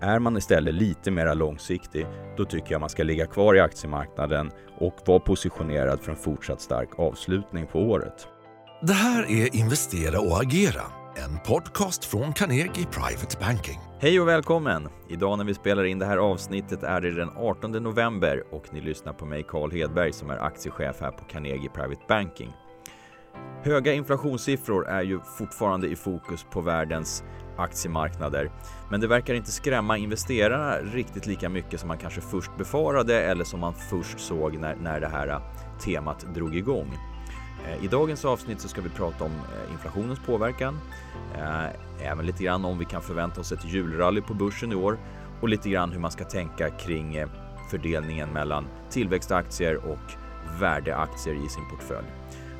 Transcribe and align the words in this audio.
Är 0.00 0.18
man 0.18 0.36
istället 0.36 0.74
lite 0.74 1.10
mer 1.10 1.34
långsiktig, 1.34 2.06
då 2.36 2.44
tycker 2.44 2.72
jag 2.72 2.80
man 2.80 2.90
ska 2.90 3.02
ligga 3.02 3.26
kvar 3.26 3.54
i 3.54 3.60
aktiemarknaden 3.60 4.50
och 4.78 4.96
vara 5.06 5.20
positionerad 5.20 6.00
för 6.00 6.10
en 6.10 6.18
fortsatt 6.18 6.60
stark 6.60 6.98
avslutning 6.98 7.66
på 7.66 7.80
året. 7.80 8.26
Det 8.82 8.92
här 8.92 9.30
är 9.30 9.56
Investera 9.56 10.20
och 10.20 10.42
agera, 10.42 10.82
en 11.16 11.38
podcast 11.38 12.04
från 12.04 12.32
Carnegie 12.32 12.86
Private 12.86 13.36
Banking. 13.40 13.80
Hej 14.00 14.20
och 14.20 14.28
välkommen! 14.28 14.88
Idag 15.08 15.38
när 15.38 15.44
vi 15.44 15.54
spelar 15.54 15.84
in 15.84 15.98
det 15.98 16.06
här 16.06 16.16
avsnittet 16.16 16.82
är 16.82 17.00
det 17.00 17.10
den 17.10 17.30
18 17.36 17.72
november 17.72 18.42
och 18.50 18.64
ni 18.72 18.80
lyssnar 18.80 19.12
på 19.12 19.26
mig 19.26 19.44
Carl 19.48 19.70
Hedberg 19.72 20.12
som 20.12 20.30
är 20.30 20.36
aktiechef 20.36 20.96
här 21.00 21.10
på 21.10 21.24
Carnegie 21.24 21.70
Private 21.74 22.02
Banking. 22.08 22.52
Höga 23.64 23.92
inflationssiffror 23.92 24.88
är 24.88 25.02
ju 25.02 25.20
fortfarande 25.38 25.88
i 25.88 25.96
fokus 25.96 26.46
på 26.50 26.60
världens 26.60 27.24
aktiemarknader. 27.56 28.50
Men 28.90 29.00
det 29.00 29.06
verkar 29.06 29.34
inte 29.34 29.50
skrämma 29.50 29.98
investerarna 29.98 30.78
riktigt 30.78 31.26
lika 31.26 31.48
mycket 31.48 31.80
som 31.80 31.88
man 31.88 31.98
kanske 31.98 32.20
först 32.20 32.50
befarade 32.58 33.20
eller 33.20 33.44
som 33.44 33.60
man 33.60 33.74
först 33.74 34.20
såg 34.20 34.58
när, 34.58 34.74
när 34.74 35.00
det 35.00 35.08
här 35.08 35.28
äh, 35.28 35.40
temat 35.84 36.26
drog 36.34 36.56
igång. 36.56 36.98
Äh, 37.68 37.84
I 37.84 37.88
dagens 37.88 38.24
avsnitt 38.24 38.60
så 38.60 38.68
ska 38.68 38.80
vi 38.80 38.88
prata 38.88 39.24
om 39.24 39.32
äh, 39.32 39.72
inflationens 39.72 40.18
påverkan, 40.26 40.78
även 42.02 42.26
lite 42.26 42.44
grann 42.44 42.64
om 42.64 42.78
vi 42.78 42.84
kan 42.84 43.02
förvänta 43.02 43.40
oss 43.40 43.52
ett 43.52 43.64
julrally 43.64 44.20
på 44.20 44.34
börsen 44.34 44.72
i 44.72 44.74
år 44.74 44.98
och 45.40 45.48
lite 45.48 45.70
grann 45.70 45.92
hur 45.92 46.00
man 46.00 46.10
ska 46.10 46.24
tänka 46.24 46.70
kring 46.70 47.24
fördelningen 47.70 48.28
mellan 48.28 48.66
tillväxtaktier 48.90 49.76
och 49.76 50.12
värdeaktier 50.60 51.34
i 51.34 51.48
sin 51.48 51.68
portfölj. 51.70 52.06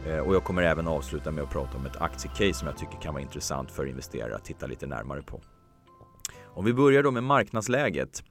Eh, 0.07 0.19
och 0.19 0.35
jag 0.35 0.45
kommer 0.45 0.63
även 0.63 0.89
avsluta 0.89 1.31
med 1.31 1.45
att 1.45 1.51
prata 1.51 1.79
om 1.79 1.87
ett 1.87 1.97
aktiecase 1.97 2.55
som 2.55 2.69
jag 2.69 2.77
tycker 2.77 3.01
kan 3.01 3.15
vara 3.15 3.23
intressant 3.23 3.71
för 3.71 3.87
investerare 3.87 4.37
att 4.37 4.45
titta 4.45 4.67
lite 4.67 4.87
närmare 4.87 5.23
på. 5.23 5.41
Om 6.55 6.65
vi 6.65 6.73
börjar 6.75 7.03
då 7.03 7.11
med 7.11 7.25
marknadsläget 7.25 8.23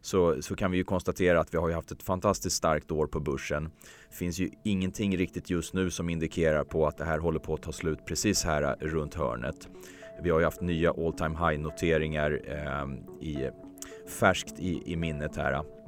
så, 0.00 0.42
så 0.42 0.56
kan 0.56 0.70
vi 0.70 0.76
ju 0.76 0.84
konstatera 0.84 1.40
att 1.40 1.54
vi 1.54 1.58
har 1.58 1.70
haft 1.70 1.92
ett 1.92 2.02
fantastiskt 2.02 2.56
starkt 2.56 2.90
år 2.90 3.06
på 3.06 3.20
börsen. 3.20 3.70
Det 4.10 4.16
finns 4.16 4.38
ju 4.38 4.50
ingenting 4.64 5.16
riktigt 5.16 5.50
just 5.50 5.74
nu 5.74 5.90
som 5.90 6.08
indikerar 6.08 6.64
på 6.64 6.86
att 6.86 6.98
det 6.98 7.04
här 7.04 7.18
håller 7.18 7.38
på 7.38 7.54
att 7.54 7.62
ta 7.62 7.72
slut 7.72 8.06
precis 8.06 8.44
här 8.44 8.62
eh, 8.62 8.86
runt 8.86 9.14
hörnet. 9.14 9.68
Vi 10.22 10.30
har 10.30 10.38
ju 10.38 10.44
haft 10.44 10.60
nya 10.60 10.90
all 10.90 11.12
time 11.12 11.38
high 11.38 11.60
noteringar 11.60 12.40
eh, 12.46 13.28
i, 13.28 13.50
färskt 14.08 14.58
i, 14.58 14.92
i 14.92 14.96
minnet 14.96 15.36
här. 15.36 15.81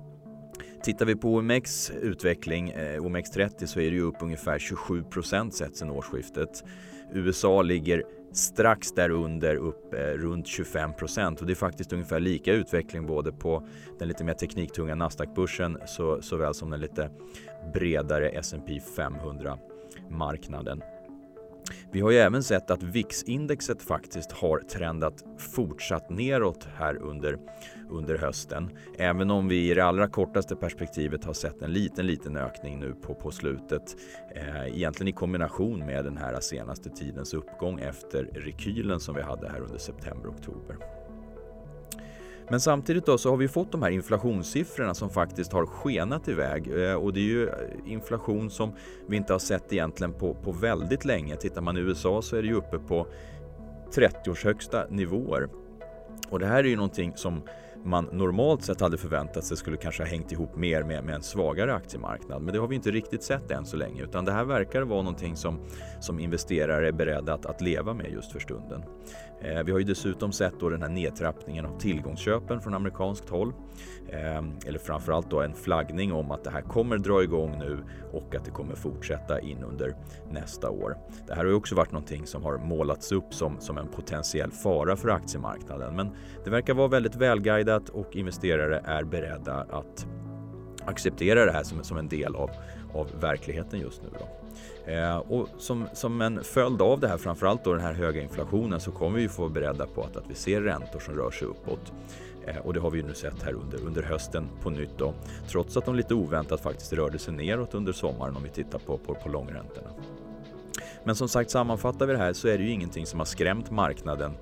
Tittar 0.84 1.06
vi 1.06 1.16
på 1.16 1.34
OMX 1.34 1.90
utveckling, 1.90 2.70
eh, 2.70 3.00
OMX30, 3.00 3.66
så 3.66 3.80
är 3.80 3.90
det 3.90 3.96
ju 3.96 4.02
upp 4.02 4.16
ungefär 4.20 4.58
27 4.58 5.02
procent 5.04 5.54
sett 5.54 5.76
sedan 5.76 5.90
årsskiftet. 5.90 6.64
USA 7.12 7.62
ligger 7.62 8.02
strax 8.32 8.92
därunder 8.92 9.56
upp 9.56 9.94
eh, 9.94 9.98
runt 9.98 10.46
25 10.46 10.94
procent 10.94 11.40
och 11.40 11.46
det 11.46 11.52
är 11.52 11.54
faktiskt 11.54 11.92
ungefär 11.92 12.20
lika 12.20 12.52
utveckling 12.52 13.06
både 13.06 13.32
på 13.32 13.68
den 13.98 14.08
lite 14.08 14.24
mer 14.24 14.34
tekniktunga 14.34 14.94
Nasdaq-börsen 14.94 15.78
så, 15.86 16.22
såväl 16.22 16.54
som 16.54 16.70
den 16.70 16.80
lite 16.80 17.10
bredare 17.74 18.28
S&P 18.28 18.80
500 18.96 19.58
marknaden. 20.10 20.82
Vi 21.92 22.00
har 22.00 22.10
ju 22.10 22.16
även 22.16 22.42
sett 22.42 22.70
att 22.70 22.82
VIX-indexet 22.82 23.82
faktiskt 23.82 24.32
har 24.32 24.58
trendat 24.58 25.24
fortsatt 25.38 26.10
neråt 26.10 26.68
här 26.76 26.96
under, 26.96 27.38
under 27.90 28.18
hösten. 28.18 28.70
Även 28.98 29.30
om 29.30 29.48
vi 29.48 29.70
i 29.70 29.74
det 29.74 29.84
allra 29.84 30.08
kortaste 30.08 30.56
perspektivet 30.56 31.24
har 31.24 31.32
sett 31.32 31.62
en 31.62 31.72
liten, 31.72 32.06
liten 32.06 32.36
ökning 32.36 32.80
nu 32.80 32.94
på, 33.02 33.14
på 33.14 33.30
slutet. 33.30 33.96
Eh, 34.34 34.76
egentligen 34.76 35.08
i 35.08 35.12
kombination 35.12 35.86
med 35.86 36.04
den 36.04 36.16
här 36.16 36.40
senaste 36.40 36.90
tidens 36.90 37.34
uppgång 37.34 37.80
efter 37.80 38.24
rekylen 38.24 39.00
som 39.00 39.14
vi 39.14 39.22
hade 39.22 39.48
här 39.48 39.60
under 39.60 39.78
september-oktober. 39.78 41.03
Men 42.50 42.60
samtidigt 42.60 43.06
då 43.06 43.18
så 43.18 43.30
har 43.30 43.36
vi 43.36 43.48
fått 43.48 43.72
de 43.72 43.82
här 43.82 43.90
inflationssiffrorna 43.90 44.94
som 44.94 45.10
faktiskt 45.10 45.52
har 45.52 45.66
skenat 45.66 46.28
iväg 46.28 46.82
eh, 46.82 46.94
och 46.94 47.12
det 47.12 47.20
är 47.20 47.24
ju 47.24 47.48
eh, 47.48 47.54
inflation 47.86 48.50
som 48.50 48.72
vi 49.06 49.16
inte 49.16 49.32
har 49.32 49.38
sett 49.38 49.72
egentligen 49.72 50.12
på, 50.12 50.34
på 50.34 50.52
väldigt 50.52 51.04
länge. 51.04 51.36
Tittar 51.36 51.60
man 51.60 51.76
i 51.76 51.80
USA 51.80 52.22
så 52.22 52.36
är 52.36 52.42
det 52.42 52.48
ju 52.48 52.54
uppe 52.54 52.78
på 52.78 53.06
30 53.94 54.30
års 54.30 54.44
högsta 54.44 54.86
nivåer. 54.90 55.48
Och 56.30 56.38
det 56.38 56.46
här 56.46 56.58
är 56.58 56.68
ju 56.68 56.76
någonting 56.76 57.12
som 57.16 57.42
man 57.84 58.08
normalt 58.12 58.62
sett 58.62 58.80
hade 58.80 58.96
förväntat 58.96 59.44
sig 59.44 59.56
skulle 59.56 59.76
kanske 59.76 60.02
ha 60.02 60.08
hängt 60.08 60.32
ihop 60.32 60.56
mer 60.56 60.82
med, 60.82 61.04
med 61.04 61.14
en 61.14 61.22
svagare 61.22 61.74
aktiemarknad. 61.74 62.42
Men 62.42 62.54
det 62.54 62.60
har 62.60 62.68
vi 62.68 62.74
inte 62.74 62.90
riktigt 62.90 63.22
sett 63.22 63.50
än 63.50 63.66
så 63.66 63.76
länge 63.76 64.02
utan 64.02 64.24
det 64.24 64.32
här 64.32 64.44
verkar 64.44 64.82
vara 64.82 65.02
någonting 65.02 65.36
som, 65.36 65.60
som 66.00 66.20
investerare 66.20 66.88
är 66.88 66.92
beredda 66.92 67.34
att, 67.34 67.46
att 67.46 67.60
leva 67.60 67.94
med 67.94 68.12
just 68.12 68.32
för 68.32 68.40
stunden. 68.40 68.82
Eh, 69.40 69.62
vi 69.62 69.72
har 69.72 69.78
ju 69.78 69.84
dessutom 69.84 70.32
sett 70.32 70.60
då 70.60 70.68
den 70.68 70.82
här 70.82 70.88
nedtrappningen 70.88 71.66
av 71.66 71.78
tillgångsköpen 71.78 72.60
från 72.60 72.74
amerikanskt 72.74 73.28
håll. 73.28 73.52
Eh, 74.08 74.42
eller 74.66 74.78
framförallt 74.78 75.30
då 75.30 75.40
en 75.40 75.54
flaggning 75.54 76.12
om 76.12 76.30
att 76.30 76.44
det 76.44 76.50
här 76.50 76.60
kommer 76.60 76.98
dra 76.98 77.22
igång 77.22 77.58
nu 77.58 77.84
och 78.12 78.34
att 78.34 78.44
det 78.44 78.50
kommer 78.50 78.74
fortsätta 78.74 79.40
in 79.40 79.64
under 79.64 79.96
nästa 80.30 80.70
år. 80.70 80.96
Det 81.26 81.34
här 81.34 81.42
har 81.42 81.50
ju 81.50 81.56
också 81.56 81.74
varit 81.74 81.92
någonting 81.92 82.26
som 82.26 82.42
har 82.42 82.58
målats 82.58 83.12
upp 83.12 83.34
som, 83.34 83.60
som 83.60 83.78
en 83.78 83.88
potentiell 83.88 84.50
fara 84.50 84.96
för 84.96 85.08
aktiemarknaden. 85.08 85.96
Men 85.96 86.10
det 86.44 86.50
verkar 86.50 86.74
vara 86.74 86.88
väldigt 86.88 87.16
välguidat 87.16 87.73
och 87.90 88.16
investerare 88.16 88.82
är 88.84 89.04
beredda 89.04 89.54
att 89.54 90.06
acceptera 90.84 91.44
det 91.44 91.52
här 91.52 91.62
som, 91.62 91.84
som 91.84 91.96
en 91.96 92.08
del 92.08 92.36
av, 92.36 92.50
av 92.94 93.20
verkligheten 93.20 93.80
just 93.80 94.02
nu. 94.02 94.08
Då. 94.18 94.44
Eh, 94.92 95.16
och 95.16 95.48
som, 95.58 95.88
som 95.92 96.20
en 96.20 96.44
följd 96.44 96.82
av 96.82 97.00
det 97.00 97.08
här, 97.08 97.18
framförallt 97.18 97.64
då 97.64 97.72
den 97.72 97.82
här 97.82 97.92
höga 97.92 98.22
inflationen, 98.22 98.80
så 98.80 98.90
kommer 98.90 99.18
vi 99.18 99.28
få 99.28 99.42
vara 99.42 99.52
beredda 99.52 99.86
på 99.86 100.02
att, 100.02 100.16
att 100.16 100.30
vi 100.30 100.34
ser 100.34 100.60
räntor 100.60 101.00
som 101.00 101.14
rör 101.14 101.30
sig 101.30 101.48
uppåt. 101.48 101.92
Eh, 102.46 102.56
och 102.56 102.74
det 102.74 102.80
har 102.80 102.90
vi 102.90 103.02
nu 103.02 103.14
sett 103.14 103.42
här 103.42 103.52
under, 103.52 103.86
under 103.86 104.02
hösten 104.02 104.48
på 104.62 104.70
nytt 104.70 104.98
då, 104.98 105.14
trots 105.48 105.76
att 105.76 105.84
de 105.84 105.94
lite 105.94 106.14
oväntat 106.14 106.60
faktiskt 106.60 106.92
rörde 106.92 107.18
sig 107.18 107.34
neråt 107.34 107.74
under 107.74 107.92
sommaren 107.92 108.36
om 108.36 108.42
vi 108.42 108.48
tittar 108.48 108.78
på, 108.78 108.98
på, 108.98 109.14
på 109.14 109.28
långräntorna. 109.28 109.90
Men 111.04 111.16
som 111.16 111.28
sagt, 111.28 111.50
sammanfattar 111.50 112.06
vi 112.06 112.12
det 112.12 112.18
här 112.18 112.32
så 112.32 112.48
är 112.48 112.58
det 112.58 112.64
ju 112.64 112.70
ingenting 112.70 113.06
som 113.06 113.20
har 113.20 113.26
skrämt 113.26 113.70
marknaden 113.70 114.32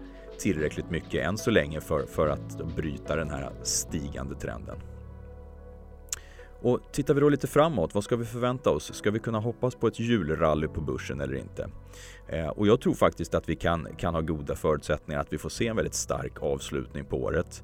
tillräckligt 0.43 0.91
mycket 0.91 1.27
än 1.27 1.39
så 1.39 1.51
länge 1.51 1.81
för, 1.81 2.07
för 2.07 2.29
att 2.29 2.77
bryta 2.77 3.17
den 3.17 3.31
här 3.31 3.51
stigande 3.63 4.35
trenden. 4.35 4.77
Och 6.63 6.81
tittar 6.93 7.15
vi 7.15 7.21
då 7.21 7.29
lite 7.29 7.47
framåt, 7.47 7.95
vad 7.95 8.05
ska 8.05 8.17
vi 8.17 8.25
förvänta 8.25 8.71
oss? 8.71 8.95
Ska 8.95 9.11
vi 9.11 9.19
kunna 9.19 9.39
hoppas 9.39 9.75
på 9.75 9.87
ett 9.87 10.01
julrally 10.01 10.69
på 10.69 10.81
börsen 10.81 11.21
eller 11.21 11.35
inte? 11.35 11.71
Eh, 12.29 12.49
och 12.49 12.67
jag 12.67 12.81
tror 12.81 12.95
faktiskt 12.95 13.35
att 13.35 13.49
vi 13.49 13.57
kan, 13.57 13.89
kan 13.97 14.15
ha 14.15 14.21
goda 14.21 14.55
förutsättningar 14.55 15.21
att 15.21 15.33
vi 15.33 15.39
får 15.39 15.49
se 15.49 15.69
en 15.69 15.77
väldigt 15.77 15.95
stark 15.95 16.43
avslutning 16.43 17.05
på 17.05 17.23
året. 17.23 17.63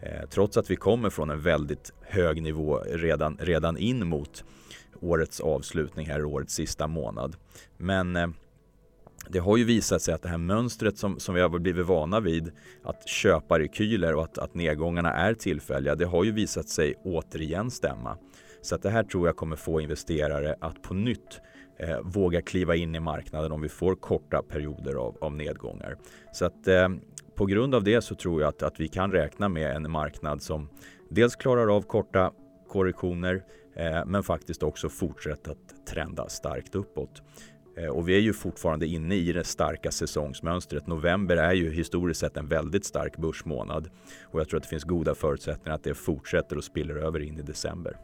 Eh, 0.00 0.28
trots 0.30 0.56
att 0.56 0.70
vi 0.70 0.76
kommer 0.76 1.10
från 1.10 1.30
en 1.30 1.40
väldigt 1.40 1.92
hög 2.00 2.42
nivå 2.42 2.78
redan, 2.86 3.38
redan 3.40 3.76
in 3.76 4.06
mot 4.06 4.44
årets 5.00 5.40
avslutning 5.40 6.06
här, 6.06 6.24
årets 6.24 6.54
sista 6.54 6.86
månad. 6.86 7.36
Men 7.76 8.16
eh, 8.16 8.28
det 9.32 9.38
har 9.38 9.56
ju 9.56 9.64
visat 9.64 10.02
sig 10.02 10.14
att 10.14 10.22
det 10.22 10.28
här 10.28 10.38
mönstret 10.38 10.98
som, 10.98 11.20
som 11.20 11.34
vi 11.34 11.40
har 11.40 11.58
blivit 11.58 11.86
vana 11.86 12.20
vid 12.20 12.52
att 12.82 13.08
köpa 13.08 13.58
rekyler 13.58 14.14
och 14.14 14.24
att, 14.24 14.38
att 14.38 14.54
nedgångarna 14.54 15.12
är 15.12 15.34
tillfälliga, 15.34 15.94
det 15.94 16.04
har 16.04 16.24
ju 16.24 16.32
visat 16.32 16.68
sig 16.68 16.94
återigen 17.04 17.70
stämma. 17.70 18.18
Så 18.62 18.74
att 18.74 18.82
det 18.82 18.90
här 18.90 19.02
tror 19.02 19.28
jag 19.28 19.36
kommer 19.36 19.56
få 19.56 19.80
investerare 19.80 20.56
att 20.60 20.82
på 20.82 20.94
nytt 20.94 21.40
eh, 21.78 22.00
våga 22.02 22.42
kliva 22.42 22.76
in 22.76 22.94
i 22.94 23.00
marknaden 23.00 23.52
om 23.52 23.60
vi 23.60 23.68
får 23.68 23.94
korta 23.94 24.42
perioder 24.42 24.94
av, 24.94 25.16
av 25.20 25.32
nedgångar. 25.32 25.96
Så 26.32 26.44
att 26.44 26.68
eh, 26.68 26.88
på 27.34 27.46
grund 27.46 27.74
av 27.74 27.84
det 27.84 28.00
så 28.00 28.14
tror 28.14 28.40
jag 28.40 28.48
att, 28.48 28.62
att 28.62 28.80
vi 28.80 28.88
kan 28.88 29.12
räkna 29.12 29.48
med 29.48 29.76
en 29.76 29.90
marknad 29.90 30.42
som 30.42 30.68
dels 31.10 31.36
klarar 31.36 31.76
av 31.76 31.82
korta 31.82 32.32
korrektioner 32.68 33.42
eh, 33.76 34.04
men 34.06 34.22
faktiskt 34.22 34.62
också 34.62 34.88
fortsätter 34.88 35.50
att 35.50 35.86
trenda 35.86 36.28
starkt 36.28 36.74
uppåt. 36.74 37.22
Eh, 37.76 37.88
och 37.88 38.08
vi 38.08 38.16
är 38.16 38.20
ju 38.20 38.32
fortfarande 38.32 38.86
inne 38.86 39.14
i 39.14 39.32
det 39.32 39.44
starka 39.44 39.90
säsongsmönstret. 39.90 40.86
November 40.86 41.36
är 41.36 41.52
ju 41.52 41.70
historiskt 41.70 42.20
sett 42.20 42.36
en 42.36 42.48
väldigt 42.48 42.84
stark 42.84 43.16
börsmånad 43.16 43.90
och 44.22 44.40
jag 44.40 44.48
tror 44.48 44.56
att 44.56 44.62
det 44.62 44.68
finns 44.68 44.84
goda 44.84 45.14
förutsättningar 45.14 45.74
att 45.74 45.84
det 45.84 45.94
fortsätter 45.94 46.56
och 46.56 46.64
spiller 46.64 46.94
över 46.94 47.20
in 47.20 47.38
i 47.38 47.42
december. 47.42 47.96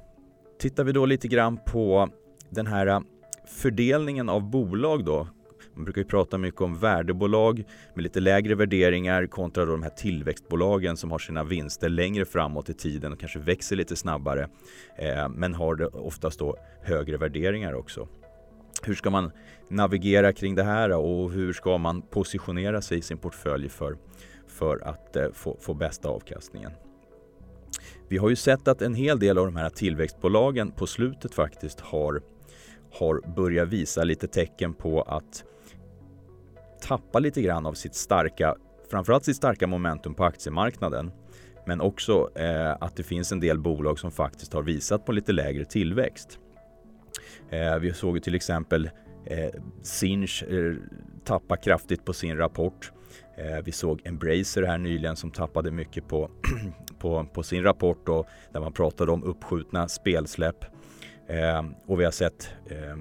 Tittar 0.59 0.85
vi 0.85 0.93
då 0.93 1.07
lite 1.07 1.29
grann 1.29 1.59
på 1.67 2.09
den 2.51 2.67
här 2.67 2.87
eh, 2.87 3.01
fördelningen 3.47 4.29
av 4.29 4.51
bolag 4.51 5.05
då. 5.05 5.29
Man 5.75 5.85
brukar 5.85 6.01
ju 6.01 6.07
prata 6.07 6.39
mycket 6.39 6.61
om 6.61 6.79
värdebolag 6.79 7.65
med 7.95 8.03
lite 8.03 8.21
lägre 8.21 8.55
värderingar 8.55 9.27
kontra 9.27 9.65
de 9.65 9.83
här 9.83 9.91
tillväxtbolagen 9.91 10.97
som 10.97 11.11
har 11.11 11.19
sina 11.19 11.45
vinster 11.45 11.89
längre 11.89 12.25
framåt 12.25 12.69
i 12.69 12.75
tiden 12.75 13.13
och 13.13 13.21
kanske 13.21 13.39
växer 13.39 13.77
lite 13.77 13.97
snabbare 13.97 14.49
eh, 14.97 15.29
men 15.29 15.55
har 15.55 15.97
oftast 16.07 16.39
då 16.39 16.57
högre 16.83 17.17
värderingar 17.17 17.73
också. 17.73 18.09
Hur 18.87 18.95
ska 18.95 19.11
man 19.11 19.31
navigera 19.69 20.33
kring 20.33 20.55
det 20.55 20.63
här 20.63 20.91
och 20.91 21.31
hur 21.31 21.53
ska 21.53 21.79
man 21.79 22.03
positionera 22.03 22.83
sig 22.83 22.99
i 22.99 23.03
sin 23.03 23.19
portfölj 23.19 23.69
för, 23.69 23.97
för 24.47 24.89
att 24.89 25.17
eh, 25.17 25.29
få, 25.33 25.57
få 25.61 25.75
bästa 25.75 26.09
avkastningen? 26.09 26.71
Vi 28.09 28.19
har 28.19 28.29
ju 28.29 28.37
sett 28.37 28.69
att 28.69 28.83
en 28.83 28.95
hel 28.95 29.19
del 29.19 29.39
av 29.39 29.47
de 29.47 29.57
här 29.57 29.71
tillväxtbolagen 29.71 30.71
på 30.71 30.87
slutet 30.87 31.35
faktiskt 31.35 31.81
har, 31.81 32.23
har 32.93 33.35
börjat 33.37 33.69
visa 33.69 34.05
lite 34.05 34.29
tecken 34.29 34.75
på 34.75 35.03
att 35.03 35.45
tappa 36.81 37.19
lite 37.19 37.43
grann 37.43 37.67
av 37.67 37.75
sitt 37.75 37.95
starka, 37.95 38.55
framförallt 38.91 39.25
sitt 39.25 39.37
starka 39.37 39.67
momentum 39.67 40.15
på 40.15 40.25
aktiemarknaden. 40.25 41.11
Men 41.67 41.81
också 41.81 42.31
eh, 42.35 42.77
att 42.81 42.97
det 42.97 43.03
finns 43.03 43.33
en 43.33 43.41
del 43.41 43.59
bolag 43.59 43.99
som 43.99 44.11
faktiskt 44.11 44.53
har 44.53 44.63
visat 44.63 45.07
på 45.07 45.13
lite 45.13 45.33
lägre 45.33 45.65
tillväxt. 45.65 46.39
Eh, 47.51 47.79
vi 47.79 47.93
såg 47.93 48.23
till 48.23 48.35
exempel 48.35 48.91
eh, 49.27 49.51
Sinch 49.83 50.45
eh, 50.49 50.75
tappa 51.25 51.57
kraftigt 51.57 52.05
på 52.05 52.13
sin 52.13 52.37
rapport. 52.37 52.93
Eh, 53.37 53.65
vi 53.65 53.73
såg 53.73 54.01
Embracer 54.05 54.63
här 54.63 54.79
nyligen 54.79 55.17
som 55.17 55.31
tappade 55.31 55.71
mycket 55.71 56.09
på, 56.09 56.31
på, 56.99 57.27
på 57.33 57.43
sin 57.43 57.63
rapport 57.63 58.09
och 58.09 58.27
där 58.53 58.61
man 58.61 58.73
pratade 58.73 59.13
om 59.13 59.25
uppskjutna 59.25 59.89
spelsläpp. 59.89 60.65
Eh, 61.29 61.63
och 61.87 62.01
vi 62.01 62.05
har 62.05 62.13
sett 62.13 62.51
eh, 62.67 62.97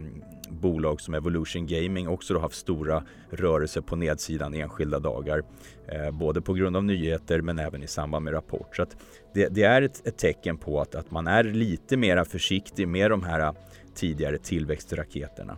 bolag 0.50 1.02
som 1.02 1.14
Evolution 1.14 1.68
Gaming 1.68 2.08
också 2.08 2.34
då 2.34 2.40
haft 2.40 2.56
stora 2.56 3.04
rörelser 3.30 3.82
på 3.82 3.96
nedsidan 3.96 4.54
enskilda 4.54 5.00
dagar. 5.00 5.44
Eh, 5.88 6.12
både 6.12 6.42
på 6.42 6.54
grund 6.54 6.78
av 6.78 6.84
nyheter 6.84 7.42
men 7.42 7.60
även 7.60 7.84
i 7.84 7.88
samband 7.88 8.26
med 8.26 8.34
rapport. 8.34 8.76
Så 8.76 8.86
det, 9.34 9.48
det, 9.48 9.64
är 9.64 9.82
ett, 9.82 10.08
ett, 10.08 10.18
tecken 10.18 10.58
på 10.58 10.82
att, 10.82 10.96
att 10.96 11.12
man 11.12 11.28
är 11.28 11.44
lite 11.44 11.98
mer 11.98 12.24
försiktig 12.24 12.88
med 12.88 13.12
de 13.12 13.24
här 13.24 13.54
tidigare 13.96 14.38
tillväxtraketerna. 14.38 15.58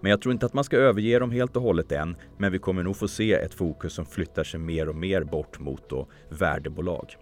Men 0.00 0.10
jag 0.10 0.20
tror 0.20 0.32
inte 0.32 0.46
att 0.46 0.54
man 0.54 0.64
ska 0.64 0.76
överge 0.76 1.18
dem 1.18 1.30
helt 1.30 1.56
och 1.56 1.62
hållet 1.62 1.92
än, 1.92 2.16
men 2.38 2.52
vi 2.52 2.58
kommer 2.58 2.82
nog 2.82 2.96
få 2.96 3.08
se 3.08 3.32
ett 3.32 3.54
fokus 3.54 3.92
som 3.92 4.06
flyttar 4.06 4.44
sig 4.44 4.60
mer 4.60 4.88
och 4.88 4.96
mer 4.96 5.24
bort 5.24 5.58
mot 5.58 5.88
då 5.88 6.06
värdebolag. 6.28 7.16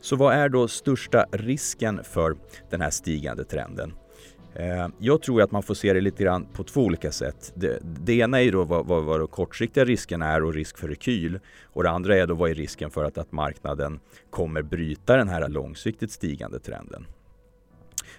Så 0.00 0.16
vad 0.16 0.34
är 0.34 0.48
då 0.48 0.68
största 0.68 1.26
risken 1.32 2.00
för 2.04 2.36
den 2.70 2.80
här 2.80 2.90
stigande 2.90 3.44
trenden? 3.44 3.92
Eh, 4.54 4.88
jag 4.98 5.22
tror 5.22 5.42
att 5.42 5.50
man 5.50 5.62
får 5.62 5.74
se 5.74 5.92
det 5.92 6.00
lite 6.00 6.22
grann 6.22 6.46
på 6.52 6.64
två 6.64 6.84
olika 6.84 7.12
sätt. 7.12 7.52
Det, 7.54 7.78
det 7.82 8.14
ena 8.14 8.42
är 8.42 8.52
då 8.52 8.64
vad, 8.64 8.86
vad, 8.86 9.04
vad 9.04 9.20
de 9.20 9.28
kortsiktiga 9.28 9.84
riskerna 9.84 10.26
är 10.26 10.44
och 10.44 10.54
risk 10.54 10.78
för 10.78 10.88
rekyl. 10.88 11.38
Och 11.64 11.82
det 11.82 11.90
andra 11.90 12.16
är 12.16 12.26
då 12.26 12.34
vad 12.34 12.50
är 12.50 12.54
risken 12.54 12.90
för 12.90 13.04
att, 13.04 13.18
att 13.18 13.32
marknaden 13.32 14.00
kommer 14.30 14.62
bryta 14.62 15.16
den 15.16 15.28
här 15.28 15.48
långsiktigt 15.48 16.10
stigande 16.10 16.58
trenden. 16.58 17.06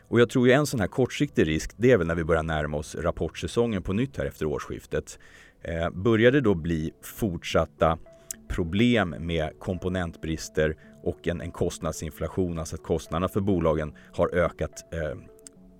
Och 0.08 0.20
jag 0.20 0.30
tror 0.30 0.48
ju 0.48 0.54
en 0.54 0.66
sån 0.66 0.80
här 0.80 0.88
kortsiktig 0.88 1.48
risk, 1.48 1.72
det 1.78 1.92
är 1.92 1.98
väl 1.98 2.08
när 2.08 2.16
vi 2.16 2.24
börjar 2.24 2.44
närma 2.44 2.78
oss 2.78 2.96
rapportsäsongen 2.96 3.84
på 3.84 3.94
nytt 3.94 4.18
här 4.18 4.26
efter 4.26 4.46
årsskiftet. 4.46 5.20
Eh, 5.62 5.90
börjar 5.90 6.32
det 6.32 6.42
då 6.42 6.54
bli 6.54 6.92
fortsatta 7.02 7.98
problem 8.48 9.16
med 9.20 9.60
komponentbrister 9.60 10.76
och 11.04 11.28
en, 11.28 11.42
en 11.42 11.52
kostnadsinflation, 11.52 12.60
alltså 12.60 12.76
att 12.76 12.84
kostnaderna 12.84 13.28
för 13.28 13.42
bolagen 13.42 13.94
har 14.14 14.36
ökat 14.36 14.94
eh, 14.94 15.18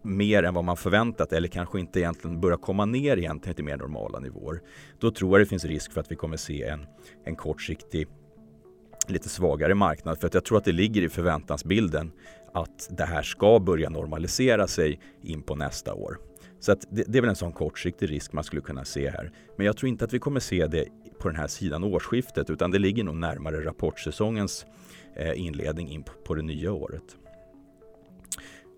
mer 0.04 0.44
än 0.44 0.54
vad 0.54 0.64
man 0.64 0.78
förväntat 0.78 1.34
eller 1.34 1.48
kanske 1.48 1.80
inte 1.80 2.00
egentligen 2.00 2.42
börjar 2.42 2.58
komma 2.58 2.86
ner 2.86 3.18
egentligen 3.18 3.56
till 3.56 3.66
mer 3.66 3.78
normala 3.78 4.20
nivåer. 4.20 4.62
Då 5.00 5.12
tror 5.12 5.32
jag 5.32 5.42
det 5.42 5.50
finns 5.50 5.66
risk 5.66 5.92
för 5.92 6.02
att 6.02 6.12
vi 6.12 6.16
kommer 6.16 6.38
se 6.38 6.64
en, 6.64 6.86
en 7.26 7.36
kortsiktig 7.36 8.08
lite 9.08 9.30
svagare 9.30 9.76
marknad 9.76 10.20
för 10.20 10.28
att 10.28 10.34
jag 10.34 10.46
tror 10.46 10.58
att 10.58 10.66
det 10.66 10.72
ligger 10.72 11.02
i 11.02 11.10
förväntansbilden 11.10 12.12
att 12.56 12.90
det 12.92 13.06
här 13.06 13.22
ska 13.22 13.60
börja 13.60 13.90
normalisera 13.90 14.68
sig 14.68 15.00
in 15.22 15.42
på 15.42 15.56
nästa 15.56 15.94
år. 15.94 16.18
Så 16.60 16.72
att 16.72 16.86
det, 16.90 17.04
det 17.08 17.18
är 17.18 17.22
väl 17.22 17.30
en 17.30 17.36
sån 17.36 17.52
kortsiktig 17.52 18.12
risk 18.12 18.34
man 18.34 18.44
skulle 18.44 18.62
kunna 18.62 18.86
se 18.86 19.10
här. 19.10 19.32
Men 19.58 19.66
jag 19.66 19.78
tror 19.78 19.90
inte 19.90 20.06
att 20.06 20.14
vi 20.14 20.20
kommer 20.20 20.40
se 20.40 20.68
det 20.68 20.86
på 21.20 21.28
den 21.28 21.38
här 21.38 21.48
sidan 21.48 21.84
årsskiftet 21.84 22.50
utan 22.50 22.72
det 22.72 22.80
ligger 22.80 23.04
nog 23.04 23.16
närmare 23.16 23.66
rapportsäsongens 23.66 24.66
eh, 25.16 25.42
inledning 25.42 25.90
in 25.90 26.04
på 26.26 26.36
det 26.36 26.42
nya 26.42 26.74
året. 26.74 27.18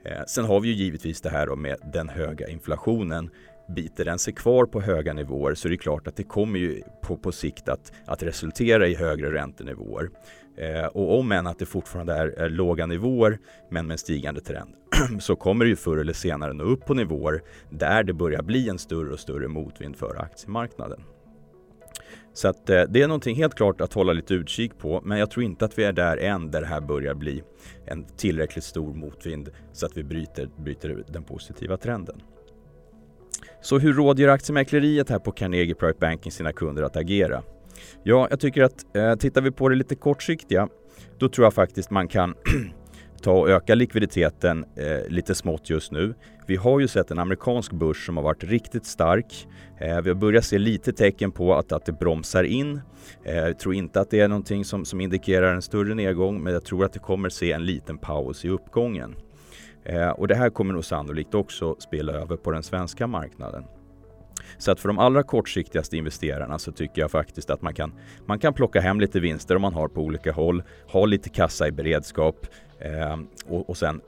Eh, 0.06 0.23
sen 0.27 0.45
har 0.45 0.59
vi 0.59 0.68
ju 0.68 0.73
givetvis 0.73 1.21
det 1.21 1.30
här 1.30 1.56
med 1.56 1.77
den 1.94 2.09
höga 2.09 2.47
inflationen. 2.47 3.30
Biter 3.75 4.05
den 4.05 4.19
sig 4.19 4.33
kvar 4.33 4.65
på 4.65 4.81
höga 4.81 5.13
nivåer 5.13 5.55
så 5.55 5.67
är 5.67 5.69
det 5.69 5.77
klart 5.77 6.07
att 6.07 6.15
det 6.15 6.23
kommer 6.23 6.59
ju 6.59 6.81
på, 7.01 7.17
på 7.17 7.31
sikt 7.31 7.69
att, 7.69 7.91
att 8.05 8.23
resultera 8.23 8.87
i 8.87 8.95
högre 8.95 9.33
räntenivåer. 9.33 10.09
Eh, 10.57 10.85
och 10.85 11.19
om 11.19 11.31
än 11.31 11.47
att 11.47 11.59
det 11.59 11.65
fortfarande 11.65 12.13
är, 12.13 12.27
är, 12.27 12.49
låga 12.49 12.85
nivåer 12.85 13.39
men 13.69 13.87
med 13.87 13.93
en 13.93 13.97
stigande 13.97 14.41
trend 14.41 14.69
så 15.19 15.35
kommer 15.35 15.65
det 15.65 15.69
ju 15.69 15.75
förr 15.75 15.97
eller 15.97 16.13
senare 16.13 16.53
nå 16.53 16.63
upp 16.63 16.85
på 16.85 16.93
nivåer 16.93 17.41
där 17.69 18.03
det 18.03 18.13
börjar 18.13 18.41
bli 18.41 18.69
en 18.69 18.79
större 18.79 19.13
och 19.13 19.19
större 19.19 19.47
motvind 19.47 19.95
för 19.95 20.21
aktiemarknaden. 20.21 21.03
Så 22.33 22.47
att, 22.47 22.69
eh, 22.69 22.83
det 22.89 23.01
är 23.01 23.07
någonting 23.07 23.35
helt 23.35 23.55
klart 23.55 23.81
att 23.81 23.93
hålla 23.93 24.13
lite 24.13 24.33
utkik 24.33 24.77
på 24.77 25.01
men 25.03 25.17
jag 25.19 25.31
tror 25.31 25.43
inte 25.43 25.65
att 25.65 25.79
vi 25.79 25.83
är 25.83 25.93
där 25.93 26.17
än 26.17 26.51
där 26.51 26.61
det 26.61 26.67
här 26.67 26.81
börjar 26.81 27.13
bli 27.13 27.43
en 27.85 28.03
tillräckligt 28.03 28.63
stor 28.63 28.93
motvind 28.93 29.49
så 29.73 29.85
att 29.85 29.97
vi 29.97 30.03
bryter, 30.03 30.49
bryter 30.57 31.03
den 31.07 31.23
positiva 31.23 31.77
trenden. 31.77 32.21
Så 33.62 33.80
hur 33.80 33.94
rådgör 33.94 34.27
aktiemäkleriet 34.27 35.09
här 35.09 35.19
på 35.19 35.31
Carnegie 35.31 35.75
Private 35.75 36.00
Banking 36.00 36.31
sina 36.31 36.54
kunder 36.54 36.83
att 36.83 36.95
agera? 36.95 37.44
Ja, 38.04 38.27
jag 38.30 38.39
tycker 38.39 38.63
att 38.63 38.95
eh, 38.95 39.15
tittar 39.15 39.42
vi 39.42 39.51
på 39.51 39.69
det 39.69 39.75
lite 39.75 39.95
kortsiktiga, 39.95 40.68
då 41.18 41.30
tror 41.30 41.45
jag 41.45 41.54
faktiskt 41.54 41.92
man 41.92 42.07
kan 42.07 42.36
ta 43.21 43.31
och 43.31 43.50
öka 43.50 43.75
likviditeten 43.75 44.65
eh, 44.75 45.09
lite 45.09 45.36
smått 45.36 45.69
just 45.69 45.92
nu. 45.92 46.13
Vi 46.48 46.56
har 46.56 46.80
ju 46.80 46.88
sett 46.88 47.12
en 47.12 47.19
amerikansk 47.19 47.71
börs 47.71 48.06
som 48.06 48.18
har 48.18 48.24
varit 48.24 48.44
riktigt 48.44 48.86
stark. 48.86 49.48
Eh, 49.80 50.01
vi 50.01 50.09
har 50.09 50.15
börjat 50.15 50.45
se 50.45 50.57
lite 50.57 50.94
tecken 50.94 51.31
på 51.31 51.56
att, 51.56 51.71
att 51.71 51.86
det 51.86 51.92
bromsar 51.92 52.44
in. 52.44 52.81
Eh, 53.24 53.36
jag 53.36 53.59
tror 53.59 53.75
inte 53.75 54.01
att 54.01 54.09
det 54.09 54.19
är 54.19 54.27
någonting 54.27 54.65
som, 54.65 54.86
som 54.86 55.01
indikerar 55.01 55.54
en 55.54 55.62
större 55.62 55.95
nedgång, 55.95 56.44
men 56.44 56.54
jag 56.54 56.65
tror 56.65 56.86
att 56.86 56.94
det 56.94 57.00
kommer 57.00 57.30
se 57.30 57.51
en 57.51 57.65
liten 57.65 57.98
paus 57.98 58.45
i 58.45 58.50
uppgången. 58.50 59.15
Eh, 59.87 60.09
och 60.09 60.27
det 60.27 60.35
här 60.35 60.49
kommer 60.49 60.73
nog 60.73 60.85
sannolikt 60.85 61.35
också 61.35 61.75
spela 61.79 62.13
över 62.13 62.37
på 62.37 62.51
den 62.51 62.63
svenska 62.63 63.07
marknaden. 63.07 63.63
Så 64.57 64.71
att 64.71 64.79
för 64.79 64.87
de 64.87 64.99
allra 64.99 65.23
kortsiktigaste 65.23 65.97
investerarna 65.97 66.59
så 66.59 66.71
tycker 66.71 67.01
jag 67.01 67.11
faktiskt 67.11 67.49
att 67.49 67.61
man 67.61 67.73
kan, 67.73 67.93
man 68.25 68.39
kan 68.39 68.53
plocka 68.53 68.81
hem 68.81 68.99
lite 68.99 69.19
vinster 69.19 69.55
om 69.55 69.61
man 69.61 69.73
har 69.73 69.87
på 69.87 70.01
olika 70.01 70.31
håll, 70.31 70.63
ha 70.87 71.05
lite 71.05 71.29
kassa 71.29 71.67
i 71.67 71.71
beredskap 71.71 72.47
eh, 72.79 73.17
och, 73.47 73.69
och 73.69 73.77
sen 73.77 74.01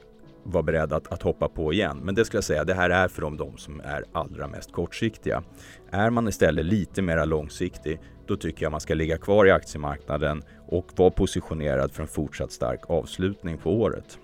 vara 0.43 0.63
beredd 0.63 0.93
att, 0.93 1.13
att, 1.13 1.21
hoppa 1.21 1.49
på 1.49 1.73
igen. 1.73 1.99
Men 2.03 2.15
det 2.15 2.25
skulle 2.25 2.37
jag 2.37 2.43
säga, 2.43 2.63
det 2.63 2.73
här 2.73 2.89
är 2.89 3.07
för 3.07 3.21
de, 3.21 3.37
de 3.37 3.57
som 3.57 3.81
är 3.85 4.03
allra 4.11 4.47
mest 4.47 4.71
kortsiktiga. 4.71 5.43
Är 5.91 6.09
man 6.09 6.27
istället 6.27 6.65
lite 6.65 7.01
mer 7.01 7.25
långsiktig, 7.25 7.99
då 8.27 8.35
tycker 8.35 8.65
jag 8.65 8.71
man 8.71 8.81
ska 8.81 8.93
ligga 8.93 9.17
kvar 9.17 9.45
i 9.45 9.51
aktiemarknaden 9.51 10.43
och 10.67 10.87
vara 10.95 11.09
positionerad 11.09 11.91
för 11.91 12.01
en 12.01 12.07
fortsatt 12.07 12.51
stark 12.51 12.89
avslutning 12.89 13.57
på 13.57 13.73
året. 13.73 14.19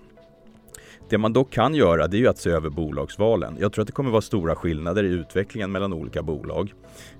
Det 1.08 1.18
man 1.18 1.32
dock 1.32 1.50
kan 1.50 1.74
göra 1.74 2.06
det 2.06 2.16
är 2.16 2.18
ju 2.18 2.28
att 2.28 2.38
se 2.38 2.50
över 2.50 2.70
bolagsvalen. 2.70 3.56
Jag 3.60 3.72
tror 3.72 3.82
att 3.82 3.86
det 3.86 3.92
kommer 3.92 4.10
vara 4.10 4.22
stora 4.22 4.54
skillnader 4.54 5.04
i 5.04 5.08
utvecklingen 5.08 5.72
mellan 5.72 5.92
olika 5.92 6.22
bolag. 6.22 6.74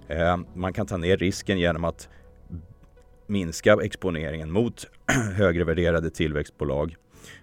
Eh, 0.09 0.37
man 0.55 0.73
kan 0.73 0.87
ta 0.87 0.97
ner 0.97 1.17
risken 1.17 1.59
genom 1.59 1.85
att 1.85 2.09
minska 3.27 3.77
exponeringen 3.83 4.51
mot 4.53 4.87
högre 5.37 5.65
värderade 5.65 6.11
tillväxtbolag 6.11 6.97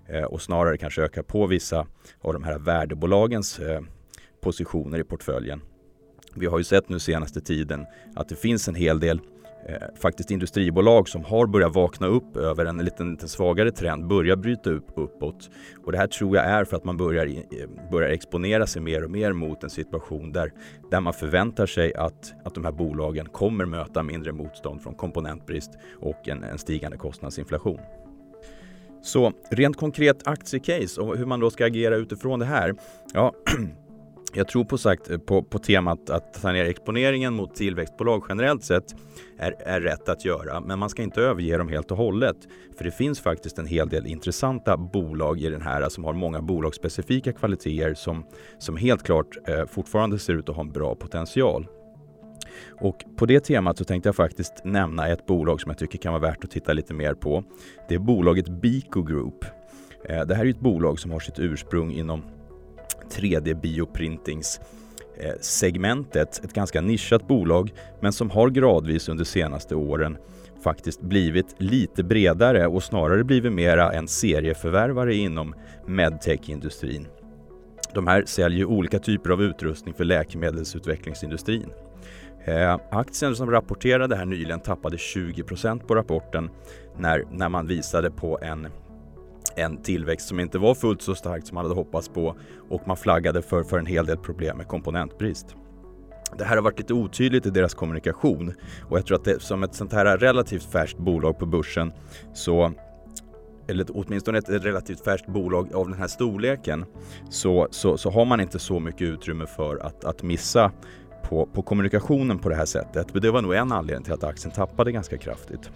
eh, 0.08 0.24
och 0.24 0.42
snarare 0.42 0.78
kanske 0.78 1.02
öka 1.02 1.24
på 1.24 1.48
vissa 1.48 1.88
av 2.22 2.34
de 2.34 2.44
här 2.44 2.60
värdebolagens 2.60 3.60
eh, 3.60 3.82
positioner 4.42 5.00
i 5.00 5.04
portföljen. 5.04 5.62
Vi 6.36 6.46
har 6.46 6.58
ju 6.58 6.64
sett 6.64 6.90
nu 6.90 7.00
senaste 7.00 7.42
tiden 7.42 7.86
att 8.16 8.30
det 8.30 8.36
finns 8.36 8.68
en 8.68 8.76
hel 8.76 9.00
del 9.00 9.20
eh, 9.68 9.76
faktiskt 9.96 10.32
industribolag 10.32 11.10
som 11.10 11.24
har 11.26 11.48
börjat 11.48 11.76
vakna 11.76 12.08
upp 12.08 12.38
över 12.38 12.66
en 12.66 12.78
liten, 12.78 13.12
lite 13.12 13.28
svagare 13.28 13.72
trend, 13.72 14.08
börjar 14.08 14.36
bryta 14.36 14.70
upp 14.70 14.88
uppåt. 14.96 15.50
Och 15.86 15.92
det 15.92 15.98
här 15.98 16.08
tror 16.08 16.36
jag 16.36 16.46
är 16.46 16.66
för 16.66 16.78
att 16.78 16.84
man 16.84 16.98
börjar, 16.98 17.26
eh, 17.26 17.92
börjar 17.92 18.10
exponera 18.10 18.68
sig 18.68 18.82
mer 18.82 19.04
och 19.04 19.12
mer 19.12 19.34
mot 19.34 19.64
en 19.64 19.70
situation 19.70 20.32
där, 20.32 20.52
där 20.92 21.02
man 21.02 21.14
förväntar 21.14 21.66
sig 21.66 21.94
att, 21.94 22.34
att 22.46 22.56
de 22.56 22.66
här 22.66 22.72
bolagen 22.72 23.26
kommer 23.26 23.66
möta 23.66 24.04
mindre 24.04 24.32
motstånd 24.32 24.82
från 24.82 24.96
komponentbrist 24.96 25.72
och 26.00 26.28
en, 26.28 26.44
en 26.44 26.58
stigande 26.58 26.98
kostnadsinflation. 26.98 27.80
Så 29.04 29.34
rent 29.52 29.78
konkret 29.78 30.28
aktiecase 30.28 31.02
och 31.02 31.18
hur 31.18 31.26
man 31.26 31.40
då 31.40 31.50
ska 31.50 31.66
agera 31.66 31.96
utifrån 31.96 32.40
det 32.40 32.46
här. 32.46 32.74
Ja, 33.14 33.34
Jag 34.36 34.48
tror 34.48 34.64
på 34.64 34.78
sagt 34.78 35.10
eh, 35.10 35.18
på, 35.18 35.44
på 35.44 35.60
temat 35.60 36.10
att 36.10 36.42
ta 36.42 36.52
ner 36.52 36.66
exponeringen 36.66 37.34
mot 37.34 37.56
tillväxtbolag 37.56 38.26
generellt 38.30 38.64
sett 38.64 38.96
är, 39.38 39.56
är 39.60 39.82
rätt 39.82 40.10
att 40.10 40.26
göra, 40.26 40.60
men 40.60 40.80
man 40.80 40.90
ska 40.90 41.04
inte 41.04 41.22
överge 41.22 41.58
dem 41.58 41.70
helt 41.70 41.92
och 41.92 41.98
hållet. 41.98 42.38
För 42.78 42.84
det 42.84 42.92
finns 42.92 43.20
faktiskt 43.20 43.58
en 43.58 43.66
hel 43.66 43.90
del 43.90 44.06
intressanta 44.08 44.78
bolag 44.78 45.42
i 45.42 45.50
den 45.50 45.62
här 45.62 45.82
alltså, 45.82 45.96
som 45.96 46.04
har 46.04 46.14
många 46.14 46.42
bolagsspecifika 46.42 47.34
kvaliteter 47.34 47.94
som, 47.94 48.26
som 48.60 48.78
helt 48.78 49.04
klart 49.04 49.38
eh, 49.48 49.66
fortfarande 49.66 50.20
ser 50.20 50.34
ut 50.34 50.50
att 50.50 50.56
ha 50.56 50.64
en 50.64 50.72
bra 50.72 50.96
potential. 50.96 51.68
Och 52.82 53.06
på 53.16 53.26
det 53.26 53.40
temat 53.40 53.78
så 53.78 53.84
tänkte 53.84 54.08
jag 54.08 54.16
faktiskt 54.16 54.54
nämna 54.64 55.08
ett 55.08 55.26
bolag 55.26 55.62
som 55.62 55.70
jag 55.70 55.78
tycker 55.78 55.98
kan 55.98 56.14
vara 56.14 56.22
värt 56.22 56.44
att 56.44 56.52
titta 56.52 56.74
lite 56.74 56.94
mer 56.94 57.14
på. 57.14 57.44
Det 57.90 57.96
är 57.96 58.00
bolaget 58.00 58.50
Bico 58.50 59.04
Group. 59.04 59.46
Eh, 60.10 60.26
det 60.26 60.36
här 60.36 60.46
är 60.46 60.50
ett 60.50 60.60
bolag 60.60 61.00
som 61.00 61.12
har 61.12 61.20
sitt 61.20 61.40
ursprung 61.40 61.92
inom 61.92 62.24
3D-bioprintings 63.10 64.60
segmentet, 65.42 66.42
ett 66.44 66.54
ganska 66.54 66.82
nischat 66.82 67.28
bolag, 67.28 67.74
men 68.00 68.14
som 68.14 68.30
har 68.30 68.50
gradvis 68.50 69.10
under 69.10 69.24
senaste 69.24 69.76
åren 69.76 70.18
faktiskt 70.64 71.02
blivit 71.02 71.56
lite 71.58 72.04
bredare 72.04 72.68
och 72.68 72.84
snarare 72.84 73.24
blivit 73.24 73.54
mera 73.54 73.92
en 73.92 74.08
serieförvärvare 74.08 75.16
inom 75.16 75.56
medtech-industrin. 75.88 77.08
De 77.94 78.08
här 78.08 78.24
säljer 78.26 78.66
olika 78.66 79.00
typer 79.00 79.30
av 79.30 79.44
utrustning 79.44 79.94
för 79.94 80.04
läkemedelsutvecklingsindustrin. 80.04 81.70
Eh, 82.46 82.80
aktien 82.92 83.36
som 83.36 83.52
rapporterade 83.52 84.16
här 84.16 84.26
nyligen 84.26 84.60
tappade 84.60 84.98
20% 84.98 85.88
på 85.88 85.96
rapporten 85.96 86.50
när, 86.98 87.24
när 87.32 87.50
man 87.50 87.68
visade 87.68 88.12
på 88.12 88.40
en, 88.42 88.68
en 89.56 89.78
tillväxt 89.78 90.28
som 90.28 90.40
inte 90.40 90.58
var 90.58 90.76
fullt 90.76 91.02
så 91.02 91.16
stark 91.16 91.48
som 91.48 91.56
man 91.56 91.66
hade 91.66 91.76
hoppats 91.76 92.10
på 92.10 92.36
och 92.70 92.88
man 92.88 92.98
flaggade 92.98 93.42
för, 93.42 93.64
för 93.64 93.80
en 93.80 93.86
hel 93.86 94.06
del 94.06 94.18
problem 94.18 94.58
med 94.58 94.68
komponentbrist. 94.68 95.56
Det 96.38 96.44
här 96.44 96.56
har 96.56 96.64
varit 96.64 96.80
lite 96.80 96.94
otydligt 96.94 97.46
i 97.46 97.50
deras 97.50 97.74
kommunikation 97.74 98.54
och 98.90 98.98
jag 98.98 99.06
tror 99.06 99.18
att 99.18 99.26
det, 99.26 99.42
som 99.42 99.64
ett 99.64 99.76
sånt 99.76 99.94
här 99.94 100.18
relativt 100.18 100.64
färskt 100.64 100.98
bolag 100.98 101.40
på 101.40 101.46
börsen 101.46 101.92
så 102.34 102.72
eller 103.68 103.86
åtminstone 103.90 104.38
ett 104.38 104.50
relativt 104.50 105.04
färskt 105.04 105.28
bolag 105.28 105.74
av 105.74 105.90
den 105.90 106.00
här 106.00 106.08
storleken 106.08 106.86
så, 107.30 107.68
så, 107.72 107.98
så 107.98 108.10
har 108.10 108.26
man 108.26 108.42
inte 108.42 108.60
så 108.60 108.80
mycket 108.80 109.02
utrymme 109.02 109.46
för 109.46 109.78
att, 109.78 110.06
att 110.06 110.24
missa 110.24 110.72
på, 111.24 111.46
på 111.46 111.62
kommunikationen 111.62 112.40
på 112.40 112.50
det 112.50 112.56
här 112.56 112.66
sättet. 112.66 113.14
Men 113.14 113.22
det 113.22 113.32
var 113.32 113.42
nog 113.42 113.54
en 113.54 113.72
anledning 113.72 114.04
till 114.04 114.14
att 114.14 114.24
aktien 114.24 114.52
tappade 114.52 114.92
ganska 114.92 115.18
kraftigt. 115.18 115.72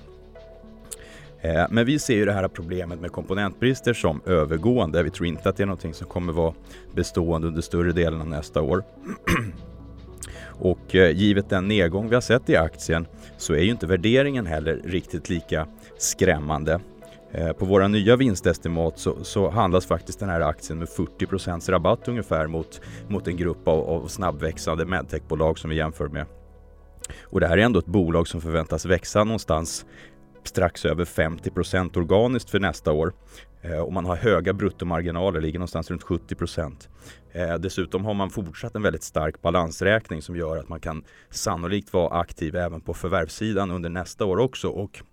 Eh, 1.41 1.65
men 1.69 1.85
vi 1.85 1.99
ser 1.99 2.15
ju 2.15 2.25
det 2.25 2.33
här 2.33 2.47
problemet 2.47 3.01
med 3.01 3.11
komponentbrister 3.11 3.93
som 3.93 4.21
övergående. 4.25 5.03
Vi 5.03 5.09
tror 5.09 5.27
inte 5.27 5.49
att 5.49 5.57
det 5.57 5.63
är 5.63 5.67
någonting 5.67 5.93
som 5.93 6.07
kommer 6.07 6.33
vara 6.33 6.53
bestående 6.95 7.47
under 7.47 7.61
större 7.61 7.91
delen 7.91 8.21
av 8.21 8.27
nästa 8.27 8.61
år. 8.61 8.83
Och 10.59 10.95
eh, 10.95 11.11
givet 11.11 11.49
den 11.49 11.67
nedgång 11.67 12.09
vi 12.09 12.15
har 12.15 12.21
sett 12.21 12.49
i 12.49 12.55
aktien 12.55 13.07
så 13.37 13.53
är 13.53 13.61
ju 13.61 13.71
inte 13.71 13.87
värderingen 13.87 14.45
heller 14.45 14.81
riktigt 14.85 15.29
lika 15.29 15.67
skrämmande. 15.97 16.79
Eh, 17.31 17.51
på 17.51 17.65
våra 17.65 17.87
nya 17.87 18.15
vinstestimat 18.15 18.99
så, 18.99 19.23
så, 19.23 19.49
handlas 19.49 19.85
faktiskt 19.85 20.19
den 20.19 20.29
här 20.29 20.41
aktien 20.41 20.79
med 20.79 20.87
40% 20.87 21.71
rabatt 21.71 22.07
ungefär 22.07 22.47
mot, 22.47 22.81
mot 23.07 23.27
en 23.27 23.37
grupp 23.37 23.67
av, 23.67 23.89
av 23.89 24.07
snabbväxande 24.07 24.85
medtechbolag 24.85 25.59
som 25.59 25.69
vi 25.69 25.75
jämför 25.75 26.07
med. 26.07 26.25
Och 27.23 27.39
det 27.39 27.47
här 27.47 27.57
är 27.57 27.61
ändå 27.61 27.79
ett 27.79 27.85
bolag 27.85 28.27
som 28.27 28.41
förväntas 28.41 28.85
växa 28.85 29.23
någonstans 29.23 29.85
strax 30.43 30.85
över 30.85 31.05
50% 31.05 31.97
organiskt 31.97 32.49
för 32.49 32.59
nästa 32.59 32.91
år. 32.91 33.13
Eh, 33.61 33.79
och 33.79 33.93
man 33.93 34.05
har 34.05 34.15
höga 34.15 34.53
bruttomarginaler, 34.53 35.41
ligger 35.41 35.59
någonstans 35.59 35.91
runt 35.91 36.03
70 36.03 36.35
procent. 36.35 36.89
Eh, 37.31 37.55
dessutom 37.55 38.05
har 38.05 38.13
man 38.13 38.29
fortsatt 38.29 38.75
en 38.75 38.81
väldigt 38.81 39.03
stark 39.03 39.41
balansräkning 39.41 40.21
som 40.21 40.35
gör 40.35 40.57
att 40.57 40.69
man 40.69 40.79
kan 40.79 41.03
sannolikt 41.29 41.93
vara 41.93 42.19
aktiv 42.19 42.55
även 42.55 42.81
på 42.81 42.93
förvärvssidan 42.93 43.71
under 43.71 43.89
nästa 43.89 44.25
år 44.25 44.37
också. 44.37 44.67
Och 44.67 45.03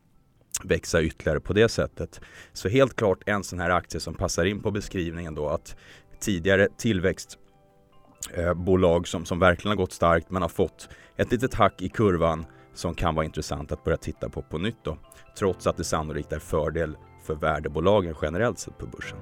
växa 0.62 1.02
ytterligare 1.02 1.40
på 1.40 1.52
det 1.52 1.68
sättet. 1.68 2.20
Så 2.52 2.68
helt 2.68 2.96
klart 2.96 3.22
en 3.26 3.44
sån 3.44 3.60
här 3.60 3.70
aktie 3.70 4.00
som 4.00 4.14
passar 4.14 4.44
in 4.44 4.62
på 4.62 4.70
beskrivningen 4.70 5.34
då 5.34 5.48
att 5.48 5.76
tidigare 6.20 6.68
tillväxtbolag 6.78 9.00
eh, 9.00 9.04
som, 9.04 9.24
som 9.24 9.38
verkligen 9.38 9.70
har 9.70 9.76
gått 9.76 9.92
starkt 9.92 10.30
men 10.30 10.42
har 10.42 10.48
fått 10.48 10.88
ett 11.16 11.32
litet 11.32 11.54
hack 11.54 11.82
i 11.82 11.88
kurvan 11.88 12.46
som 12.74 12.94
kan 12.94 13.14
vara 13.14 13.24
intressant 13.24 13.72
att 13.72 13.84
börja 13.84 13.96
titta 13.96 14.28
på 14.28 14.42
på 14.42 14.58
nytt 14.58 14.84
då. 14.84 14.98
Trots 15.38 15.66
att 15.66 15.76
det 15.76 15.84
sannolikt 15.84 16.32
är 16.32 16.38
fördel 16.38 16.96
för 17.22 17.34
värdebolagen 17.34 18.14
generellt 18.22 18.58
sett 18.58 18.78
på 18.78 18.86
börsen. 18.86 19.18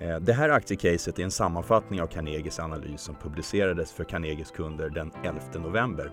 Eh, 0.00 0.16
det 0.16 0.32
här 0.32 0.48
aktiecaset 0.48 1.18
är 1.18 1.22
en 1.22 1.30
sammanfattning 1.30 2.02
av 2.02 2.06
Carnegies 2.06 2.60
analys 2.60 3.00
som 3.00 3.14
publicerades 3.14 3.92
för 3.92 4.04
Carnegies 4.04 4.50
kunder 4.50 4.90
den 4.90 5.12
11 5.24 5.40
november. 5.54 6.12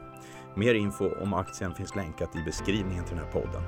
Mer 0.55 0.73
info 0.73 1.09
om 1.21 1.33
aktien 1.33 1.75
finns 1.75 1.95
länkat 1.95 2.35
i 2.35 2.43
beskrivningen 2.45 3.05
till 3.05 3.15
den 3.15 3.25
här 3.25 3.31
podden. 3.31 3.61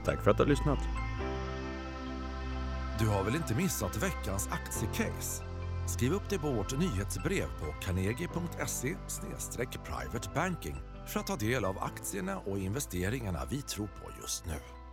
Tack 0.05 0.21
för 0.21 0.31
att 0.31 0.37
du 0.37 0.43
har 0.43 0.49
lyssnat. 0.49 0.79
Du 2.99 3.07
har 3.07 3.23
väl 3.23 3.35
inte 3.35 3.55
missat 3.55 4.03
veckans 4.03 4.49
aktiecase? 4.51 5.43
Skriv 5.87 6.13
upp 6.13 6.29
dig 6.29 6.39
på 6.39 6.51
vårt 6.51 6.79
nyhetsbrev 6.79 7.47
på 7.59 7.65
carnegie.se 7.81 8.95
privatebanking 9.85 10.75
för 11.07 11.19
att 11.19 11.27
ta 11.27 11.35
del 11.35 11.65
av 11.65 11.77
aktierna 11.83 12.37
och 12.37 12.59
investeringarna 12.59 13.39
vi 13.49 13.61
tror 13.61 13.87
på 13.87 14.11
just 14.21 14.45
nu. 14.45 14.84